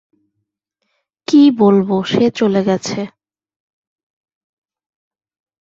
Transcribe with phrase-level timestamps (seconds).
[1.27, 2.99] কি বলব, সে চলে গেছে।